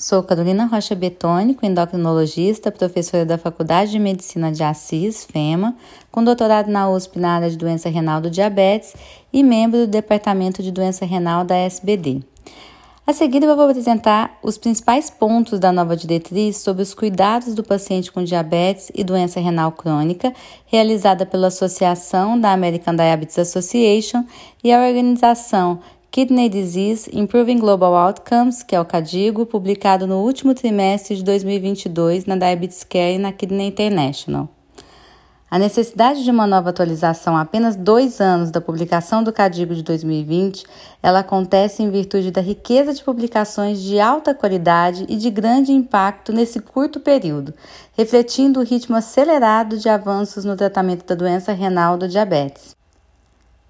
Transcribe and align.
Sou 0.00 0.22
Carolina 0.22 0.64
Rocha 0.64 0.94
Betônico, 0.94 1.66
endocrinologista, 1.66 2.72
professora 2.72 3.26
da 3.26 3.36
Faculdade 3.36 3.90
de 3.90 3.98
Medicina 3.98 4.50
de 4.50 4.62
Assis, 4.62 5.26
FEMA, 5.26 5.76
com 6.10 6.24
doutorado 6.24 6.70
na 6.70 6.88
USP 6.88 7.18
na 7.18 7.34
área 7.34 7.50
de 7.50 7.58
doença 7.58 7.90
renal 7.90 8.18
do 8.18 8.30
diabetes 8.30 8.94
e 9.30 9.42
membro 9.42 9.80
do 9.80 9.86
Departamento 9.86 10.62
de 10.62 10.72
Doença 10.72 11.04
Renal 11.04 11.44
da 11.44 11.54
SBD. 11.54 12.22
A 13.06 13.12
seguir, 13.12 13.42
eu 13.42 13.54
vou 13.54 13.68
apresentar 13.68 14.38
os 14.42 14.56
principais 14.56 15.10
pontos 15.10 15.58
da 15.58 15.70
nova 15.70 15.94
diretriz 15.94 16.56
sobre 16.56 16.82
os 16.82 16.94
cuidados 16.94 17.54
do 17.54 17.62
paciente 17.62 18.10
com 18.10 18.24
diabetes 18.24 18.90
e 18.94 19.04
doença 19.04 19.38
renal 19.38 19.70
crônica, 19.70 20.32
realizada 20.64 21.26
pela 21.26 21.48
Associação 21.48 22.40
da 22.40 22.52
American 22.54 22.96
Diabetes 22.96 23.38
Association 23.38 24.24
e 24.64 24.72
a 24.72 24.80
organização 24.82 25.80
Kidney 26.12 26.48
Disease 26.48 27.08
Improving 27.12 27.60
Global 27.60 27.94
Outcomes, 27.94 28.64
que 28.64 28.74
é 28.74 28.80
o 28.80 28.84
CADIGO, 28.84 29.46
publicado 29.46 30.08
no 30.08 30.16
último 30.16 30.52
trimestre 30.52 31.14
de 31.14 31.22
2022 31.22 32.26
na 32.26 32.34
Diabetes 32.34 32.82
Care 32.82 33.14
e 33.14 33.18
na 33.18 33.30
Kidney 33.32 33.68
International. 33.68 34.48
A 35.48 35.56
necessidade 35.56 36.24
de 36.24 36.30
uma 36.32 36.48
nova 36.48 36.70
atualização 36.70 37.36
a 37.36 37.42
apenas 37.42 37.76
dois 37.76 38.20
anos 38.20 38.50
da 38.50 38.60
publicação 38.60 39.22
do 39.22 39.32
CADIGO 39.32 39.72
de 39.72 39.84
2020, 39.84 40.64
ela 41.00 41.20
acontece 41.20 41.80
em 41.80 41.90
virtude 41.90 42.32
da 42.32 42.40
riqueza 42.40 42.92
de 42.92 43.04
publicações 43.04 43.80
de 43.80 44.00
alta 44.00 44.34
qualidade 44.34 45.06
e 45.08 45.14
de 45.14 45.30
grande 45.30 45.70
impacto 45.70 46.32
nesse 46.32 46.58
curto 46.58 46.98
período, 46.98 47.54
refletindo 47.96 48.58
o 48.58 48.64
ritmo 48.64 48.96
acelerado 48.96 49.78
de 49.78 49.88
avanços 49.88 50.44
no 50.44 50.56
tratamento 50.56 51.06
da 51.06 51.14
doença 51.14 51.52
renal 51.52 51.96
do 51.96 52.08
diabetes. 52.08 52.79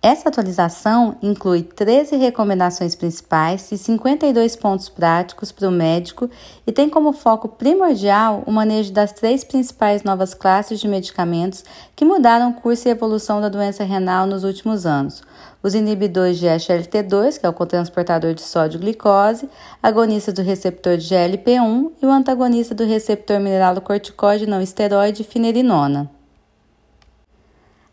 Essa 0.00 0.28
atualização 0.28 1.16
inclui 1.20 1.64
13 1.64 2.14
recomendações 2.18 2.94
principais 2.94 3.72
e 3.72 3.76
52 3.76 4.54
pontos 4.54 4.88
práticos 4.88 5.50
para 5.50 5.68
o 5.68 5.72
médico 5.72 6.30
e 6.64 6.70
tem 6.70 6.88
como 6.88 7.12
foco 7.12 7.48
primordial 7.48 8.44
o 8.46 8.52
manejo 8.52 8.92
das 8.92 9.10
três 9.10 9.42
principais 9.42 10.04
novas 10.04 10.34
classes 10.34 10.78
de 10.78 10.86
medicamentos 10.86 11.64
que 11.96 12.04
mudaram 12.04 12.50
o 12.50 12.54
curso 12.54 12.86
e 12.86 12.92
evolução 12.92 13.40
da 13.40 13.48
doença 13.48 13.82
renal 13.82 14.24
nos 14.24 14.44
últimos 14.44 14.86
anos. 14.86 15.20
Os 15.64 15.74
inibidores 15.74 16.38
de 16.38 16.46
SGLT2, 16.46 17.40
que 17.40 17.46
é 17.46 17.48
o 17.48 17.52
cotransportador 17.52 18.34
de 18.34 18.42
sódio-glicose, 18.42 19.48
agonista 19.82 20.32
do 20.32 20.42
receptor 20.42 20.96
de 20.96 21.08
GLP-1 21.12 21.90
e 22.00 22.06
o 22.06 22.10
antagonista 22.12 22.72
do 22.72 22.84
receptor 22.84 23.40
mineralocorticoide 23.40 24.46
não 24.46 24.62
esteroide 24.62 25.24
finerinona. 25.24 26.17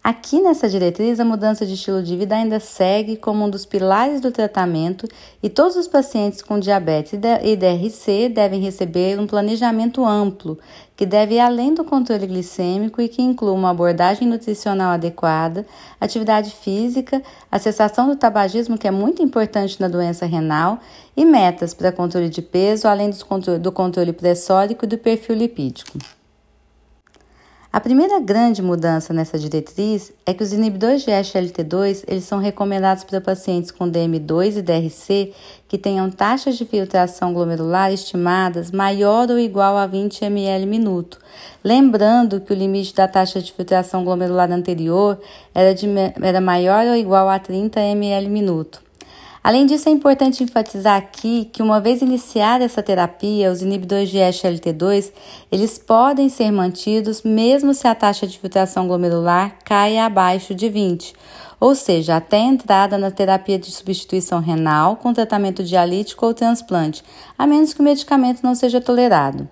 Aqui 0.05 0.39
nessa 0.39 0.69
diretriz, 0.69 1.19
a 1.19 1.25
mudança 1.25 1.65
de 1.65 1.73
estilo 1.73 2.03
de 2.03 2.15
vida 2.15 2.35
ainda 2.35 2.59
segue 2.59 3.17
como 3.17 3.43
um 3.43 3.49
dos 3.49 3.65
pilares 3.65 4.21
do 4.21 4.31
tratamento 4.31 5.07
e 5.41 5.49
todos 5.49 5.75
os 5.75 5.87
pacientes 5.87 6.43
com 6.43 6.59
diabetes 6.59 7.13
e 7.41 7.55
DRC 7.55 8.29
devem 8.29 8.61
receber 8.61 9.19
um 9.19 9.25
planejamento 9.25 10.05
amplo, 10.05 10.59
que 10.95 11.07
deve 11.07 11.33
ir 11.33 11.39
além 11.39 11.73
do 11.73 11.83
controle 11.83 12.27
glicêmico 12.27 13.01
e 13.01 13.09
que 13.09 13.19
inclua 13.19 13.53
uma 13.53 13.71
abordagem 13.71 14.27
nutricional 14.27 14.91
adequada, 14.91 15.65
atividade 15.99 16.51
física, 16.51 17.23
a 17.51 17.57
cessação 17.57 18.07
do 18.07 18.15
tabagismo, 18.15 18.77
que 18.77 18.87
é 18.87 18.91
muito 18.91 19.23
importante 19.23 19.81
na 19.81 19.87
doença 19.87 20.27
renal, 20.27 20.77
e 21.17 21.25
metas 21.25 21.73
para 21.73 21.91
controle 21.91 22.29
de 22.29 22.43
peso, 22.43 22.87
além 22.87 23.09
do 23.09 23.71
controle 23.71 24.13
pressórico 24.13 24.85
e 24.85 24.87
do 24.87 24.99
perfil 24.99 25.35
lipídico. 25.35 25.97
A 27.75 27.81
primeira 27.81 28.21
grande 28.21 28.61
mudança 28.61 29.13
nessa 29.13 29.37
diretriz 29.37 30.13
é 30.25 30.33
que 30.33 30.41
os 30.41 30.53
inibidores 30.53 31.01
de 31.01 31.11
SGLT2 31.11 32.05
eles 32.07 32.23
são 32.23 32.39
recomendados 32.39 33.03
para 33.03 33.19
pacientes 33.19 33.69
com 33.69 33.91
DM2 33.91 34.59
e 34.59 34.61
DRC 34.61 35.33
que 35.67 35.77
tenham 35.77 36.09
taxas 36.09 36.57
de 36.57 36.63
filtração 36.63 37.33
glomerular 37.33 37.91
estimadas 37.91 38.71
maior 38.71 39.29
ou 39.29 39.37
igual 39.37 39.75
a 39.75 39.85
20 39.85 40.23
ml 40.23 40.65
minuto. 40.65 41.19
Lembrando 41.61 42.39
que 42.39 42.53
o 42.53 42.55
limite 42.55 42.95
da 42.95 43.09
taxa 43.09 43.41
de 43.41 43.51
filtração 43.51 44.05
glomerular 44.05 44.49
anterior 44.53 45.19
era, 45.53 45.75
de, 45.75 45.85
era 46.21 46.39
maior 46.39 46.85
ou 46.85 46.95
igual 46.95 47.27
a 47.27 47.37
30 47.37 47.77
ml 47.81 48.29
minuto. 48.29 48.84
Além 49.45 49.67
disso, 49.67 49.87
é 49.87 49.91
importante 49.91 50.43
enfatizar 50.43 50.97
aqui 50.97 51.47
que 51.53 51.61
uma 51.61 51.79
vez 51.79 52.01
iniciada 52.01 52.63
essa 52.63 52.81
terapia, 52.81 53.51
os 53.51 53.61
inibidores 53.61 54.09
de 54.09 54.17
SGLT2, 54.17 55.11
eles 55.51 55.77
podem 55.77 56.29
ser 56.29 56.49
mantidos 56.49 57.21
mesmo 57.21 57.71
se 57.71 57.87
a 57.87 57.93
taxa 57.93 58.25
de 58.25 58.39
filtração 58.39 58.87
glomerular 58.87 59.59
caia 59.63 60.03
abaixo 60.03 60.55
de 60.55 60.67
20, 60.67 61.13
ou 61.59 61.75
seja, 61.75 62.15
até 62.15 62.37
a 62.37 62.45
entrada 62.45 62.97
na 62.97 63.11
terapia 63.11 63.59
de 63.59 63.69
substituição 63.69 64.39
renal 64.39 64.95
com 64.95 65.13
tratamento 65.13 65.63
dialítico 65.63 66.25
ou 66.25 66.33
transplante, 66.33 67.03
a 67.37 67.45
menos 67.45 67.71
que 67.71 67.81
o 67.81 67.83
medicamento 67.83 68.41
não 68.41 68.55
seja 68.55 68.81
tolerado. 68.81 69.47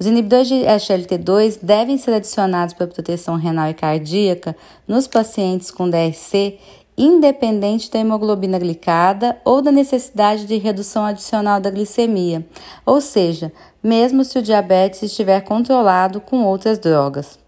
Os 0.00 0.06
inibidores 0.06 0.48
de 0.48 0.64
SGLT2 0.64 1.60
devem 1.62 1.96
ser 1.96 2.12
adicionados 2.12 2.74
para 2.74 2.88
proteção 2.88 3.36
renal 3.36 3.70
e 3.70 3.74
cardíaca 3.74 4.56
nos 4.88 5.06
pacientes 5.06 5.70
com 5.70 5.88
DRC 5.88 6.58
independente 6.98 7.90
da 7.90 8.00
hemoglobina 8.00 8.58
glicada 8.58 9.40
ou 9.44 9.62
da 9.62 9.70
necessidade 9.70 10.44
de 10.44 10.56
redução 10.58 11.06
adicional 11.06 11.60
da 11.60 11.70
glicemia, 11.70 12.44
ou 12.84 13.00
seja, 13.00 13.52
mesmo 13.82 14.24
se 14.24 14.38
o 14.38 14.42
diabetes 14.42 15.02
estiver 15.02 15.40
controlado 15.42 16.20
com 16.20 16.44
outras 16.44 16.78
drogas. 16.78 17.38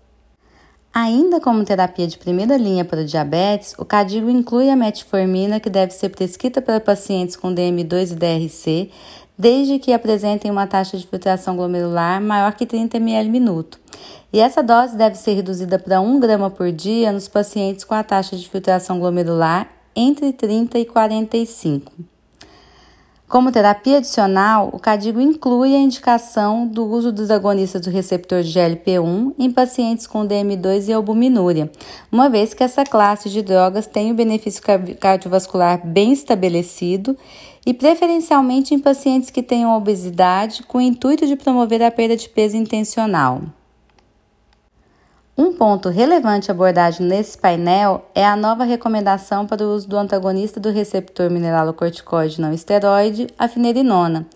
Ainda 0.92 1.40
como 1.40 1.64
terapia 1.64 2.08
de 2.08 2.18
primeira 2.18 2.56
linha 2.56 2.84
para 2.84 3.02
o 3.02 3.04
diabetes, 3.04 3.76
o 3.78 3.84
CADIGO 3.84 4.28
inclui 4.28 4.68
a 4.70 4.74
metformina, 4.74 5.60
que 5.60 5.70
deve 5.70 5.92
ser 5.92 6.08
prescrita 6.08 6.60
para 6.60 6.80
pacientes 6.80 7.36
com 7.36 7.54
DM2 7.54 8.10
e 8.10 8.14
DRC, 8.16 8.90
desde 9.38 9.78
que 9.78 9.92
apresentem 9.92 10.50
uma 10.50 10.66
taxa 10.66 10.98
de 10.98 11.06
filtração 11.06 11.56
glomerular 11.56 12.20
maior 12.20 12.54
que 12.54 12.66
30 12.66 12.96
ml 12.96 13.30
minuto. 13.30 13.78
E 14.32 14.40
essa 14.40 14.64
dose 14.64 14.96
deve 14.96 15.14
ser 15.14 15.34
reduzida 15.34 15.78
para 15.78 16.00
1 16.00 16.18
grama 16.18 16.50
por 16.50 16.72
dia 16.72 17.12
nos 17.12 17.28
pacientes 17.28 17.84
com 17.84 17.94
a 17.94 18.02
taxa 18.02 18.36
de 18.36 18.48
filtração 18.48 18.98
glomerular 18.98 19.70
entre 19.94 20.32
30 20.32 20.76
e 20.76 20.84
45. 20.84 21.92
Como 23.30 23.52
terapia 23.52 23.98
adicional, 23.98 24.70
o 24.72 24.78
CADIGO 24.80 25.20
inclui 25.20 25.72
a 25.72 25.78
indicação 25.78 26.66
do 26.66 26.84
uso 26.84 27.12
dos 27.12 27.30
agonistas 27.30 27.80
do 27.80 27.88
receptor 27.88 28.42
de 28.42 28.52
GLP-1 28.52 29.34
em 29.38 29.52
pacientes 29.52 30.04
com 30.04 30.26
DM2 30.26 30.88
e 30.88 30.92
albuminúria, 30.92 31.70
uma 32.10 32.28
vez 32.28 32.52
que 32.52 32.64
essa 32.64 32.84
classe 32.84 33.30
de 33.30 33.40
drogas 33.40 33.86
tem 33.86 34.10
o 34.10 34.16
benefício 34.16 34.60
cardiovascular 34.98 35.80
bem 35.86 36.12
estabelecido 36.12 37.16
e 37.64 37.72
preferencialmente 37.72 38.74
em 38.74 38.80
pacientes 38.80 39.30
que 39.30 39.44
tenham 39.44 39.76
obesidade 39.76 40.64
com 40.64 40.78
o 40.78 40.80
intuito 40.80 41.24
de 41.24 41.36
promover 41.36 41.84
a 41.84 41.90
perda 41.92 42.16
de 42.16 42.28
peso 42.28 42.56
intencional. 42.56 43.42
Um 45.40 45.54
ponto 45.54 45.88
relevante 45.88 46.50
abordado 46.50 47.02
nesse 47.02 47.38
painel 47.38 48.04
é 48.14 48.22
a 48.26 48.36
nova 48.36 48.62
recomendação 48.62 49.46
para 49.46 49.64
o 49.64 49.74
uso 49.74 49.88
do 49.88 49.96
antagonista 49.96 50.60
do 50.60 50.68
receptor 50.68 51.30
mineralocorticoide 51.30 52.38
não 52.38 52.52
esteroide, 52.52 53.26
a 53.38 53.48
finerinona. 53.48 54.26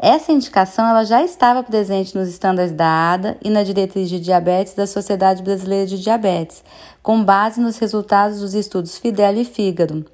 Essa 0.00 0.32
indicação 0.32 0.84
ela 0.84 1.04
já 1.04 1.22
estava 1.22 1.62
presente 1.62 2.18
nos 2.18 2.28
estándares 2.28 2.72
da 2.72 3.12
ADA 3.12 3.36
e 3.40 3.50
na 3.50 3.62
diretriz 3.62 4.08
de 4.08 4.18
diabetes 4.18 4.74
da 4.74 4.84
Sociedade 4.84 5.44
Brasileira 5.44 5.86
de 5.86 6.02
Diabetes, 6.02 6.64
com 7.04 7.22
base 7.22 7.60
nos 7.60 7.78
resultados 7.78 8.40
dos 8.40 8.52
estudos 8.52 8.98
Fidel 8.98 9.36
e 9.36 9.44
Fígaro. 9.44 10.04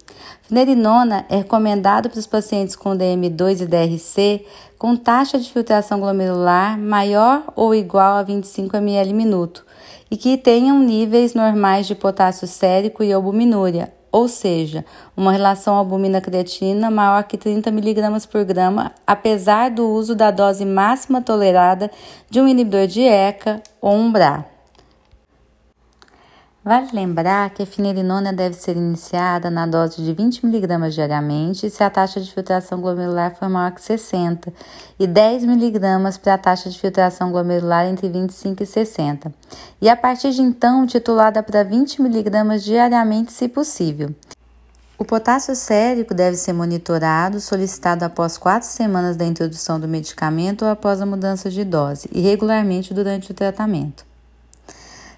Finerinona 0.42 1.24
é 1.30 1.36
recomendado 1.36 2.10
para 2.10 2.18
os 2.18 2.26
pacientes 2.26 2.76
com 2.76 2.94
DM2 2.94 3.62
e 3.62 3.66
DRC 3.66 4.46
com 4.78 4.94
taxa 4.94 5.38
de 5.38 5.50
filtração 5.50 6.00
glomerular 6.00 6.78
maior 6.78 7.44
ou 7.56 7.74
igual 7.74 8.18
a 8.18 8.22
25 8.22 8.76
ml 8.76 9.14
minuto 9.14 9.64
e 10.14 10.16
que 10.16 10.38
tenham 10.38 10.78
níveis 10.78 11.34
normais 11.34 11.88
de 11.88 11.94
potássio 11.96 12.46
sérico 12.46 13.02
e 13.02 13.12
albuminúria, 13.12 13.92
ou 14.12 14.28
seja, 14.28 14.84
uma 15.16 15.32
relação 15.32 15.74
albumina-creatina 15.74 16.88
maior 16.88 17.24
que 17.24 17.36
30 17.36 17.68
mg 17.70 18.28
por 18.30 18.44
grama, 18.44 18.92
apesar 19.04 19.72
do 19.72 19.88
uso 19.88 20.14
da 20.14 20.30
dose 20.30 20.64
máxima 20.64 21.20
tolerada 21.20 21.90
de 22.30 22.40
um 22.40 22.46
inibidor 22.46 22.86
de 22.86 23.02
ECA 23.02 23.60
ou 23.80 23.92
um 23.96 24.12
BRA. 24.12 24.53
Vale 26.64 26.88
lembrar 26.94 27.50
que 27.50 27.62
a 27.62 27.66
finerinona 27.66 28.32
deve 28.32 28.54
ser 28.56 28.74
iniciada 28.74 29.50
na 29.50 29.66
dose 29.66 30.02
de 30.02 30.14
20 30.14 30.46
mg 30.46 30.88
diariamente 30.88 31.68
se 31.68 31.84
a 31.84 31.90
taxa 31.90 32.18
de 32.22 32.32
filtração 32.32 32.80
glomerular 32.80 33.36
for 33.36 33.50
maior 33.50 33.70
que 33.72 33.82
60 33.82 34.50
e 34.98 35.06
10 35.06 35.44
mg 35.44 35.78
para 36.22 36.32
a 36.32 36.38
taxa 36.38 36.70
de 36.70 36.80
filtração 36.80 37.30
glomerular 37.30 37.84
entre 37.84 38.08
25 38.08 38.62
e 38.62 38.66
60. 38.66 39.34
E 39.78 39.90
a 39.90 39.94
partir 39.94 40.30
de 40.30 40.40
então, 40.40 40.86
titulada 40.86 41.42
para 41.42 41.62
20 41.62 42.00
mg 42.00 42.58
diariamente, 42.60 43.30
se 43.30 43.46
possível. 43.46 44.14
O 44.96 45.04
potássio 45.04 45.54
sérico 45.54 46.14
deve 46.14 46.38
ser 46.38 46.54
monitorado, 46.54 47.40
solicitado 47.40 48.06
após 48.06 48.38
quatro 48.38 48.66
semanas 48.66 49.16
da 49.16 49.26
introdução 49.26 49.78
do 49.78 49.86
medicamento 49.86 50.64
ou 50.64 50.70
após 50.70 51.02
a 51.02 51.04
mudança 51.04 51.50
de 51.50 51.62
dose, 51.62 52.08
e 52.10 52.22
regularmente 52.22 52.94
durante 52.94 53.30
o 53.30 53.34
tratamento. 53.34 54.13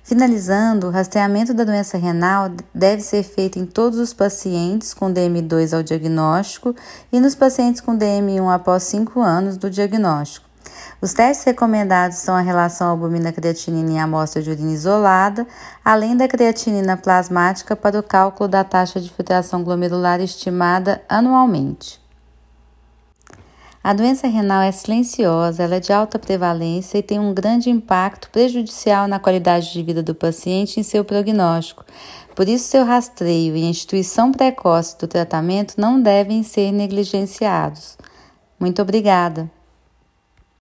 Finalizando, 0.06 0.86
o 0.86 0.90
rastreamento 0.90 1.52
da 1.52 1.64
doença 1.64 1.98
renal 1.98 2.52
deve 2.72 3.02
ser 3.02 3.24
feito 3.24 3.58
em 3.58 3.66
todos 3.66 3.98
os 3.98 4.14
pacientes 4.14 4.94
com 4.94 5.12
DM2 5.12 5.76
ao 5.76 5.82
diagnóstico 5.82 6.76
e 7.12 7.18
nos 7.18 7.34
pacientes 7.34 7.80
com 7.80 7.98
DM1 7.98 8.54
após 8.54 8.84
5 8.84 9.20
anos 9.20 9.56
do 9.56 9.68
diagnóstico. 9.68 10.46
Os 11.02 11.12
testes 11.12 11.44
recomendados 11.44 12.18
são 12.18 12.36
a 12.36 12.40
relação 12.40 12.88
albumina-creatinina 12.90 13.90
em 13.90 14.00
amostra 14.00 14.40
de 14.40 14.48
urina 14.48 14.70
isolada, 14.70 15.44
além 15.84 16.16
da 16.16 16.28
creatinina 16.28 16.96
plasmática 16.96 17.74
para 17.74 17.98
o 17.98 18.02
cálculo 18.02 18.48
da 18.48 18.62
taxa 18.62 19.00
de 19.00 19.10
filtração 19.10 19.64
glomerular 19.64 20.20
estimada 20.20 21.02
anualmente. 21.08 22.05
A 23.86 23.92
doença 23.92 24.26
renal 24.26 24.62
é 24.62 24.72
silenciosa, 24.72 25.62
ela 25.62 25.76
é 25.76 25.78
de 25.78 25.92
alta 25.92 26.18
prevalência 26.18 26.98
e 26.98 27.04
tem 27.04 27.20
um 27.20 27.32
grande 27.32 27.70
impacto 27.70 28.28
prejudicial 28.30 29.06
na 29.06 29.20
qualidade 29.20 29.72
de 29.72 29.80
vida 29.80 30.02
do 30.02 30.12
paciente 30.12 30.76
e 30.76 30.80
em 30.80 30.82
seu 30.82 31.04
prognóstico. 31.04 31.84
Por 32.34 32.48
isso, 32.48 32.66
seu 32.66 32.84
rastreio 32.84 33.56
e 33.56 33.62
a 33.62 33.68
instituição 33.68 34.32
precoce 34.32 34.98
do 34.98 35.06
tratamento 35.06 35.74
não 35.78 36.02
devem 36.02 36.42
ser 36.42 36.72
negligenciados. 36.72 37.96
Muito 38.58 38.82
obrigada. 38.82 39.48